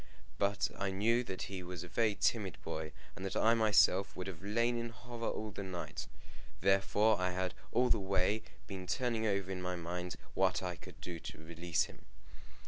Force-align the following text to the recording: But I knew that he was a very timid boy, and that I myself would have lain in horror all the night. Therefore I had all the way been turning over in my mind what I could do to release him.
But 0.39 0.69
I 0.79 0.89
knew 0.89 1.23
that 1.25 1.43
he 1.43 1.61
was 1.61 1.83
a 1.83 1.87
very 1.87 2.15
timid 2.15 2.57
boy, 2.63 2.91
and 3.15 3.23
that 3.23 3.35
I 3.35 3.53
myself 3.53 4.15
would 4.15 4.25
have 4.25 4.41
lain 4.41 4.75
in 4.75 4.89
horror 4.89 5.29
all 5.29 5.51
the 5.51 5.61
night. 5.61 6.07
Therefore 6.59 7.19
I 7.19 7.29
had 7.33 7.53
all 7.71 7.89
the 7.91 7.99
way 7.99 8.41
been 8.65 8.87
turning 8.87 9.27
over 9.27 9.51
in 9.51 9.61
my 9.61 9.75
mind 9.75 10.15
what 10.33 10.63
I 10.63 10.75
could 10.75 10.99
do 11.01 11.19
to 11.19 11.37
release 11.37 11.83
him. 11.83 12.05